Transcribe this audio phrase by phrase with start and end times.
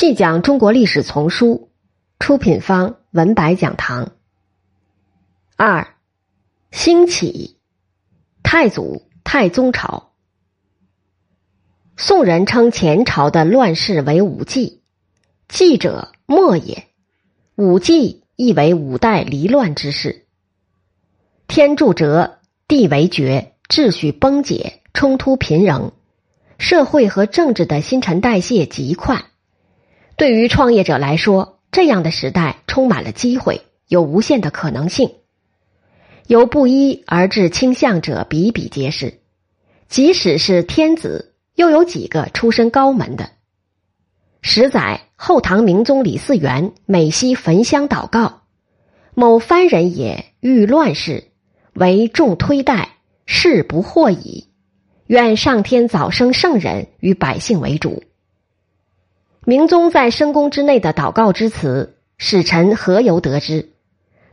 [0.00, 1.72] 细讲中国历史丛书，
[2.20, 4.12] 出品方文白讲堂。
[5.56, 5.88] 二，
[6.70, 7.56] 兴起，
[8.44, 10.12] 太祖、太宗朝。
[11.96, 14.82] 宋人称前朝的乱世为五纪，
[15.48, 16.86] 纪者末也。
[17.56, 20.26] 五纪意为五代离乱之势。
[21.48, 22.38] 天柱折，
[22.68, 25.90] 地为绝，秩序崩解，冲突频仍，
[26.56, 29.24] 社会和政治的新陈代谢极快。
[30.18, 35.12] 对于创业者来说，这样的时代充满了机会，有无限的可能性。
[36.26, 39.20] 由不一而至倾向者比比皆是，
[39.88, 43.30] 即使是天子，又有几个出身高门的？
[44.42, 48.42] 十载后唐明宗李嗣源每夕焚香祷告
[49.14, 51.28] ：“某藩人也，欲乱世，
[51.74, 54.48] 为众推戴，事不惑矣。
[55.06, 58.02] 愿上天早生圣人，与百姓为主。”
[59.48, 63.70] 明宗在深宫之内的祷告之词，使臣何由得知？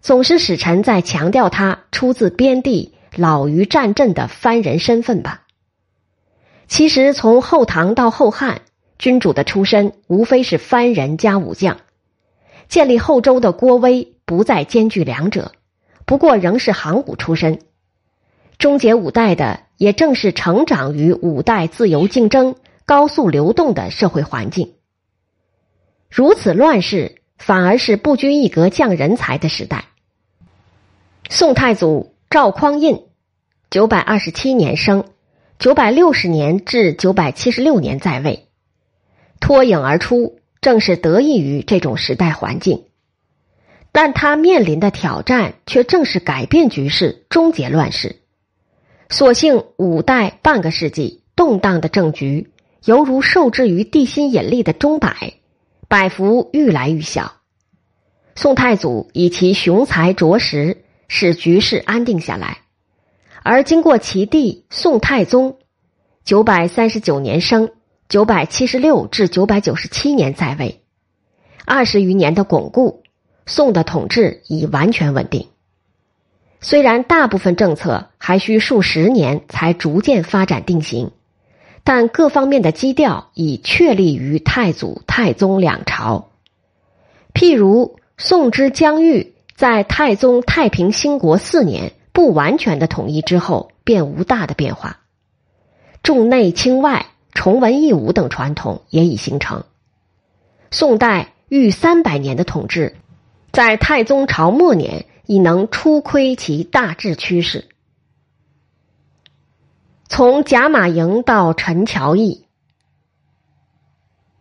[0.00, 5.42] 总是使臣在强调他出自边地、老于战阵的藩人身份吧。
[6.66, 8.62] 其实从后唐到后汉，
[8.98, 11.76] 君主的出身无非是藩人加武将。
[12.68, 15.52] 建立后周的郭威不再兼具两者，
[16.06, 17.60] 不过仍是行伍出身。
[18.58, 24.73] 终结五代的，也正是成长于五代自由竞争、高速流动的社会环境。
[26.16, 29.86] 如此乱世，反而是不拘一格降人才的时代。
[31.28, 33.02] 宋太祖赵匡胤，
[33.68, 35.06] 九百二十七年生，
[35.58, 38.46] 九百六十年至九百七十六年在位，
[39.40, 42.84] 脱颖而出，正是得益于这种时代环境。
[43.90, 48.20] 但他面临的挑战，却正是改变局势、终结乱世。
[49.10, 52.52] 所幸五代半个世纪动荡的政局，
[52.84, 55.34] 犹如受制于地心引力的钟摆。
[55.94, 57.34] 百福愈来愈小，
[58.34, 62.58] 宋太祖以其雄才卓识，使局势安定下来。
[63.44, 65.58] 而经过其弟宋太宗，
[66.24, 67.70] 九百三十九年生，
[68.08, 70.82] 九百七十六至九百九十七年在位，
[71.64, 73.04] 二十余年的巩固，
[73.46, 75.46] 宋的统治已完全稳定。
[76.60, 81.12] 虽然大部分政策还需数十年才逐渐发展定型。
[81.84, 86.30] 但各方面的基调已确立于太祖、太宗两朝。
[87.34, 95.00] 譬如宋之疆域，在太宗太平兴国四年不完全的统一之后，便无大的变化。
[96.02, 99.64] 重内轻外、崇文抑武等传统也已形成。
[100.70, 102.96] 宋代逾三百年的统治，
[103.52, 107.66] 在太宗朝末年已能初窥其大致趋势。
[110.16, 112.44] 从贾马营到陈桥驿，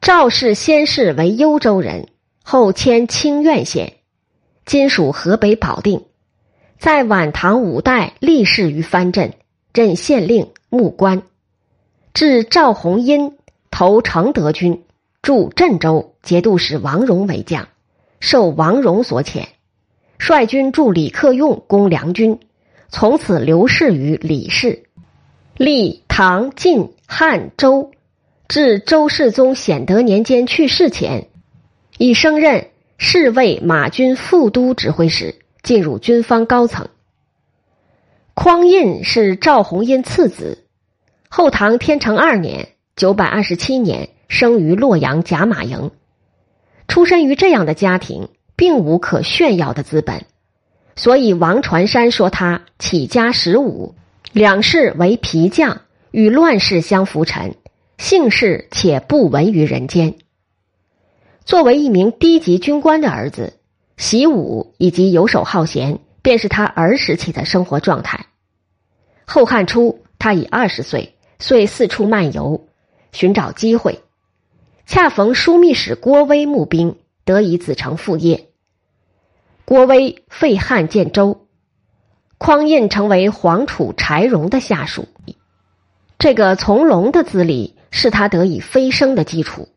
[0.00, 2.08] 赵氏先世为幽州人，
[2.42, 3.98] 后迁清苑县，
[4.64, 6.06] 今属河北保定。
[6.78, 9.34] 在晚唐五代立誓于藩镇，
[9.74, 11.20] 任县令、牧官。
[12.14, 13.36] 至赵弘殷
[13.70, 14.84] 投承德军，
[15.20, 17.68] 驻镇州，节度使王荣为将，
[18.20, 19.44] 受王荣所遣，
[20.16, 22.40] 率军助李克用攻梁军，
[22.88, 24.84] 从此刘氏于李氏。
[25.58, 27.90] 历唐、晋、汉、周，
[28.46, 31.26] 至周世宗显德年间去世前，
[31.98, 36.86] 已升任侍卫马军副都指挥使，进入军方高层。
[38.34, 40.64] 匡胤是赵弘殷次子，
[41.28, 45.90] 后唐天成二年（九百二十七年）生于洛阳贾马营，
[46.86, 50.24] 出身于这样的家庭，并无可炫耀的资本，
[50.94, 53.96] 所以王传山说他起家十五。
[54.38, 55.80] 两世为皮匠，
[56.12, 57.56] 与乱世相浮沉，
[57.96, 60.14] 姓氏且不闻于人间。
[61.44, 63.54] 作为一名低级军官的儿子，
[63.96, 68.26] 习武以及游手好闲，便是他儿时起的生活状态。
[69.24, 72.68] 后汉初，他已二十岁，遂四处漫游，
[73.10, 74.04] 寻找机会。
[74.86, 76.94] 恰逢枢密使郭威募兵，
[77.24, 78.50] 得以子承父业。
[79.64, 81.47] 郭威废汉建州。
[82.38, 85.08] 匡胤成为皇储柴荣的下属，
[86.18, 89.68] 这个从龙的资历是他得以飞升的基础。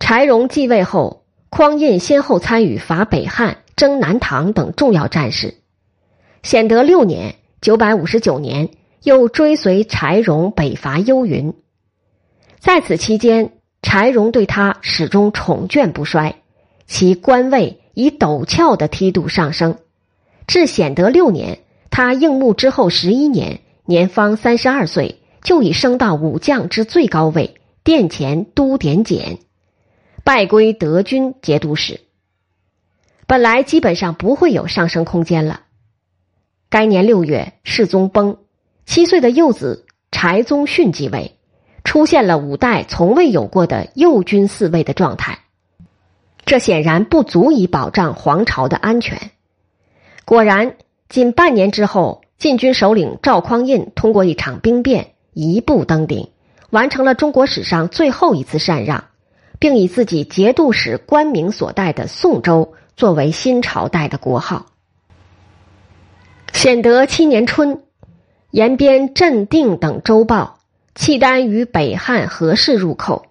[0.00, 5.54] 柴荣继位后，匡胤先后参与伐北汉、征南唐等重要战事。
[6.42, 8.70] 显德六年（九百五十九年），
[9.04, 11.54] 又追随柴荣北伐幽云。
[12.58, 16.42] 在此期间，柴荣对他始终宠眷不衰，
[16.86, 19.78] 其官位以陡峭的梯度上升。
[20.46, 21.60] 至显德六年，
[21.90, 29.38] 他应募之后十一年，年方三十二岁，就已升到武将之最高位，殿前都点检。
[30.22, 32.00] 拜归德军节度使。
[33.26, 35.62] 本来基本上不会有上升空间了。
[36.68, 38.38] 该年六月，世宗崩，
[38.84, 41.36] 七岁的幼子柴宗训继位，
[41.84, 45.38] 出现了五代从未有过的右军四位的状态。
[46.44, 49.30] 这显然不足以保障皇朝的安全。
[50.24, 50.76] 果然，
[51.08, 56.30] 仅半年之后，禁军首领赵匡胤通过一场兵变，一步登顶，
[56.70, 59.04] 完成了中国史上最后一次禅让，
[59.58, 64.66] 并以自己节度使官名所带的宋州作为新朝代的国号。
[66.52, 67.82] 显德七年春，
[68.50, 70.60] 延边、镇定等州报，
[70.94, 73.26] 契丹于北汉何氏入寇，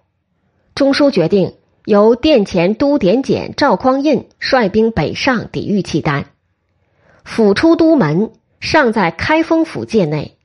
[0.74, 1.54] 中书决定。
[1.86, 6.24] 由殿前都点检赵匡胤率兵北上抵御契丹，
[7.24, 8.30] 府出都门，
[8.60, 10.36] 尚在开封府界内。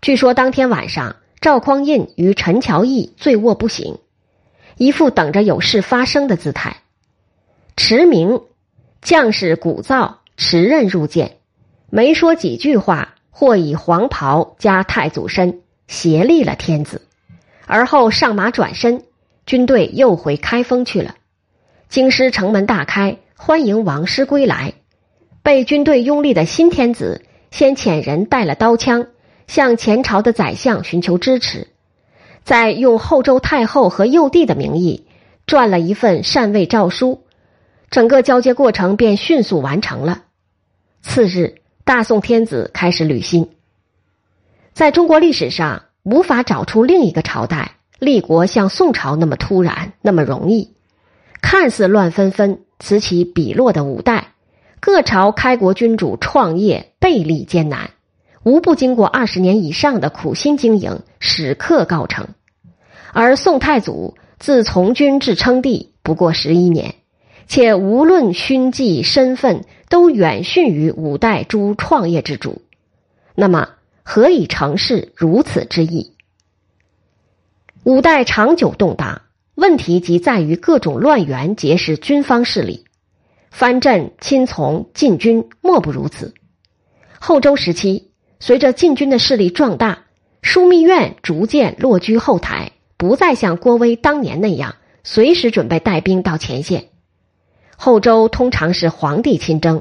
[0.00, 3.98] 据说当天晚上，赵匡胤与陈乔义醉卧不醒，
[4.76, 6.76] 一副等着有事发生的姿态。
[7.76, 8.42] 驰名
[9.02, 11.38] 将士鼓噪，持刃入见，
[11.90, 17.02] 没说几句话，或以黄袍加太祖身，协立了天子，
[17.66, 19.02] 而后上马转身。
[19.46, 21.14] 军队又回开封去了，
[21.88, 24.74] 京师城门大开，欢迎王师归来。
[25.46, 27.22] 被军队拥立的新天子
[27.52, 29.06] 先遣人带了刀枪，
[29.46, 31.68] 向前朝的宰相寻求支持，
[32.42, 35.06] 再用后周太后和幼帝的名义
[35.46, 37.22] 撰了一份禅位诏书，
[37.90, 40.24] 整个交接过程便迅速完成了。
[41.00, 43.48] 次日，大宋天子开始履新。
[44.72, 47.76] 在中国历史上，无法找出另一个朝代。
[48.00, 50.74] 立国像宋朝那么突然，那么容易，
[51.40, 54.25] 看似乱纷纷、此起彼落的五代，
[54.80, 57.90] 各朝开国君主创业倍历艰难，
[58.42, 62.28] 无不经过二十年以上的苦心经营，史刻告成。
[63.12, 66.94] 而宋太祖自从军至称帝不过十一年，
[67.48, 72.62] 且无论勋绩身份都远逊于五代诸创业之主，
[73.34, 73.70] 那么
[74.02, 76.12] 何以成事如此之意？
[77.84, 79.22] 五代长久动荡，
[79.54, 82.84] 问题即在于各种乱源结识军方势力，
[83.58, 86.34] 藩镇亲从禁军莫不如此。
[87.18, 90.04] 后周时期，随着禁军的势力壮大，
[90.42, 96.88] 枢密院逐渐落居后台，不再像郭威当年那样随时准备带兵到前线。
[97.78, 99.80] 后周通常是皇帝亲征，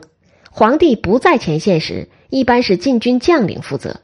[0.51, 3.99] 皇帝不在前线时，一般是禁军将领负责。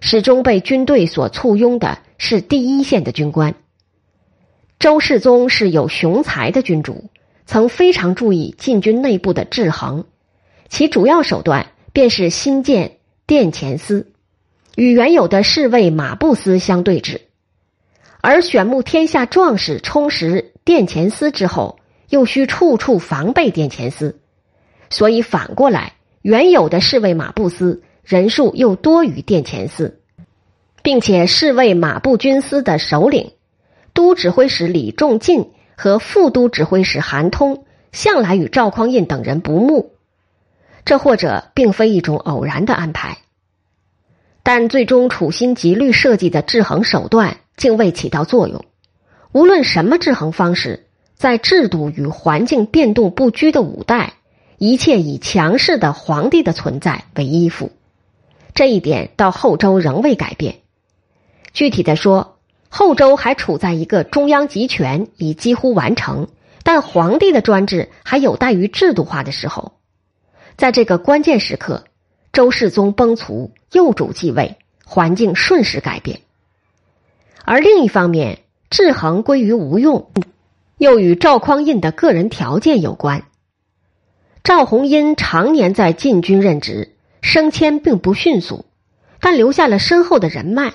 [0.00, 3.54] 始终被军队所簇拥的是第一线的军官。
[4.80, 7.08] 周世宗是有雄才的君主，
[7.48, 10.04] 曾非常注意禁军内部的制衡，
[10.68, 14.12] 其主要手段便是新建殿前司，
[14.76, 17.22] 与原有的侍卫马步司相对峙。
[18.20, 21.78] 而选募天下壮士充实殿前司之后，
[22.10, 24.20] 又需处处防备殿前司，
[24.90, 27.82] 所以反过来，原有的侍卫马步司。
[28.04, 30.00] 人数又多于殿前司，
[30.82, 33.32] 并且侍卫马步军司的首领
[33.94, 35.50] 都指挥使李仲进
[35.80, 39.92] 和副都指挥使韩通向来与赵匡胤等人不睦，
[40.84, 43.18] 这或者并非一种偶然的安排，
[44.42, 48.64] 但最终处心积虑设计的制衡手段竟未起到作用。
[49.30, 54.14] 无论什么制衡方式，在制度与环境变动不居的五代，
[54.58, 57.70] 一切以强势的皇帝的存在为依附。
[58.52, 60.56] 这一点到后周仍未改变。
[61.52, 62.37] 具体的说，
[62.68, 66.28] 后周还处在一个中央集权已几乎完成，
[66.62, 69.72] 但皇帝的专制还有待于制度化的时候。
[70.56, 71.84] 在这个关键时刻，
[72.32, 76.20] 周世宗崩殂，幼主继位，环境瞬时改变。
[77.44, 80.10] 而另一方面，制衡归于无用，
[80.76, 83.24] 又与赵匡胤的个人条件有关。
[84.44, 86.94] 赵弘殷常年在禁军任职。
[87.20, 88.64] 升迁并不迅速，
[89.20, 90.74] 但留下了深厚的人脉。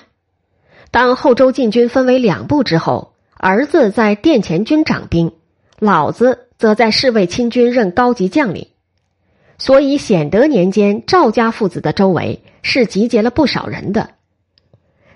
[0.94, 5.32] 当后周禁军分为两部之后，儿子在殿前军掌兵，
[5.80, 8.68] 老子则在侍卫亲军任高级将领。
[9.58, 14.10] 所以显德年间，赵家父子的周围是集结了不少人的。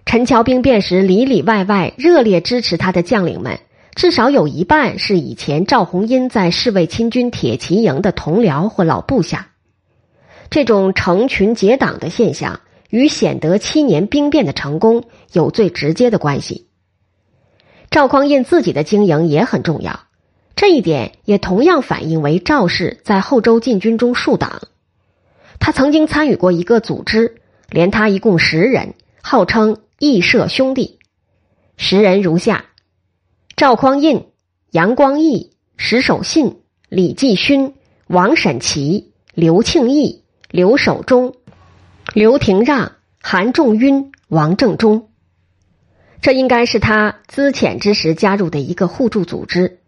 [0.04, 3.60] 陈桥兵变时，里里外外热烈支持他的将领们，
[3.94, 9.50] 至少有一半是以前赵弘殷在侍卫亲军铁骑营的同僚或老部下。
[10.50, 12.58] 这种成群结党的现象
[12.90, 16.68] 与显德七年兵变的成功有最直接的关系。
[17.90, 20.00] 赵匡胤自己的经营也很重要，
[20.56, 24.68] 这一点也同样反映为赵氏在后周禁军中树党。
[25.58, 27.40] 他曾经参与过一个组织，
[27.70, 30.98] 连他一共十人，号称义社兄弟。
[31.76, 32.66] 十人如下：
[33.56, 34.26] 赵匡胤、
[34.70, 37.74] 杨光义、石守信、李继勋、
[38.06, 41.34] 王审琦、刘庆义、刘守忠、
[42.14, 45.10] 刘廷让、韩仲晕、王正忠。
[46.22, 49.80] 这应该是他资浅之时加入的一个互助组织。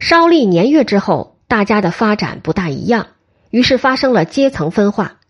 [0.00, 3.06] 稍历年月之后，大家的发展不大一样，
[3.50, 5.20] 于是发生了阶层分化。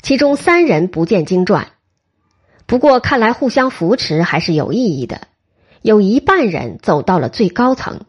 [0.00, 1.72] 其中三人不见经传，
[2.66, 5.22] 不过看来互相扶持还是有意义的。
[5.82, 8.02] 有一半人走到了最高层，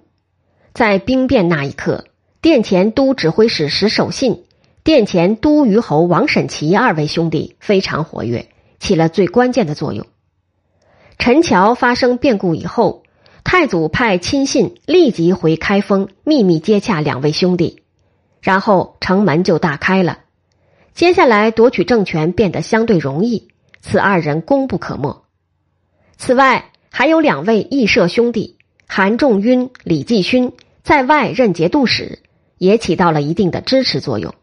[0.73, 2.05] 在兵变那一刻，
[2.41, 4.44] 殿前都指挥使石守信、
[4.85, 8.49] 殿前都虞侯王审琦二位兄弟非常活跃，
[8.79, 10.05] 起了最关键的作用。
[11.17, 13.01] 陈桥发生变故以后，
[13.43, 17.81] 太祖派亲信立即回开封，秘密接洽两位兄弟，
[18.43, 20.19] 然后城门就大开了。
[20.93, 23.47] 接下来夺取政权变得相对容易，
[23.81, 25.25] 此二人功不可没。
[26.15, 32.19] 此外，还有两位义社兄弟韩仲晕、李继勋在外任节度使，
[32.59, 34.35] 也起到了一定的支持作用。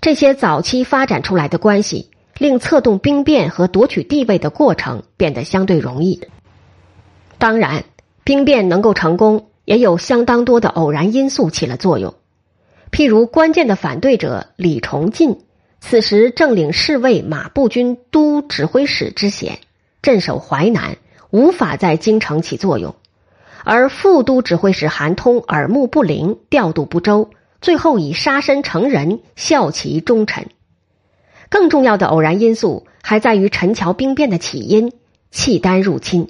[0.00, 6.22] 这些早期发展出来的关系，令策动兵变和夺取地位的过程变得相对容易。
[7.36, 7.84] 当然，
[8.24, 12.14] 兵变能够成功，也有相当多的偶然因素起了作用，
[12.90, 15.40] 譬如关键的反对者李崇进。
[15.82, 19.58] 此时正领侍卫马步军都指挥使之衔，
[20.00, 20.96] 镇守淮南，
[21.30, 22.92] 无法在京城起作用；
[23.64, 27.30] 而副都指挥使韩通耳目不灵，调度不周，
[27.60, 30.48] 最后以杀身成仁，效其忠臣。
[31.48, 34.92] 更重要的偶然因素还在于陈桥兵变的起因——
[35.30, 36.28] 契丹入侵。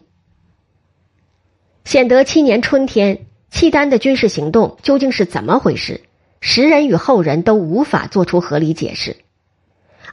[1.84, 6.02] 显德七年春天，契丹的军事行动究竟是怎么回事？
[6.40, 9.16] 时人与后人都无法做出合理解释。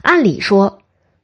[0.02, 0.80] 按理说，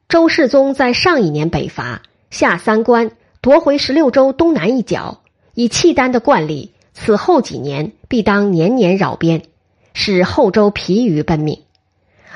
[0.09, 3.11] 周世宗在上一年北伐，下三关，
[3.41, 5.21] 夺回十六州东南一角。
[5.55, 9.43] 以契丹的惯例，此后几年必当年年扰边，
[9.95, 11.63] 使后周疲于奔命。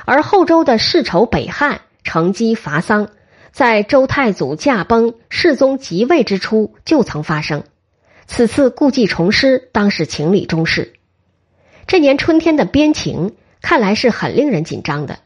[0.05, 3.09] 而后周的世仇北汉乘机伐桑，
[3.51, 7.63] 在周太祖驾崩、世宗即位之初就曾发生。
[8.25, 10.93] 此次故技重施，当是情理中事。
[11.85, 15.19] 这年春天的边情，看来是很令人紧张的。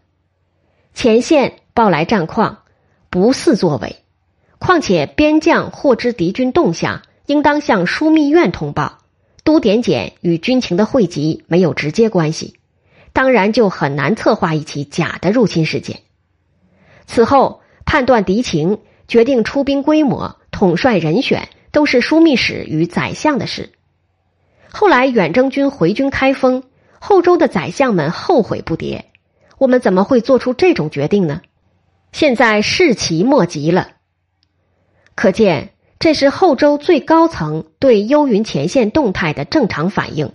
[0.94, 2.60] 前线报来战况，
[3.10, 3.98] 不似作为。
[4.58, 9.00] 况且边将获知敌军动向，应当向枢密院通报。
[9.44, 12.56] 都点检与军情的汇集没有直接关系，
[13.12, 16.00] 当然就很难策划一起假的入侵事件。
[17.06, 23.72] 此后判断敌情、决定出兵规模、统帅人选，都是枢密使与宰相的事。
[24.72, 26.64] 后来远征军回军开封，
[27.00, 29.04] 后周的宰相们后悔不迭。
[29.60, 31.42] 我们怎么会做出这种决定呢？
[32.12, 33.90] 现在事其莫及了。
[35.16, 35.73] 可见，
[36.04, 40.34] 这是后周最高层对幽云前线动态的正常反应。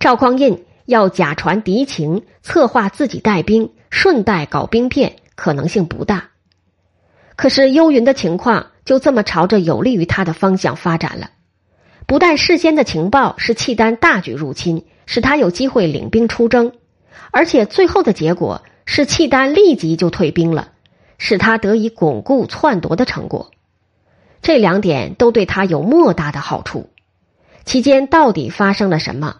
[0.00, 6.30] 赵匡胤要假传敌情，策划自己带兵，顺带搞兵变，可能性不大。
[7.36, 11.30] 可是幽云的情况就这么朝着有利于他的方向发展了。
[12.08, 16.72] 不但事先的情报是契丹大举入侵，使他有机会领兵出征。
[17.30, 20.72] 而且最后的结果是契丹立即就退兵了，
[21.16, 23.52] 使他得以巩固篡夺的成果。
[24.42, 26.90] 这两点都对他有莫大的好处。
[27.64, 29.36] 期间到底发生了什么？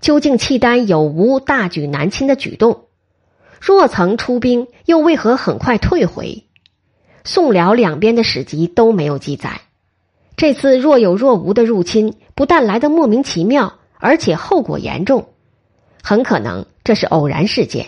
[0.00, 2.86] 究竟契丹有无大举南侵的举动？
[3.60, 6.44] 若曾出兵，又为何很快退回？
[7.24, 9.60] 宋辽两边的史籍都没有记载。
[10.36, 15.28] 这次若有若无的入侵，不但来得莫名其妙，而且后果严重。
[16.02, 17.86] 很可能这是偶然事件，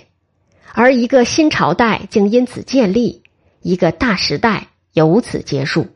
[0.72, 3.24] 而一个新朝代竟因此建立，
[3.60, 5.88] 一个大时代由此结束。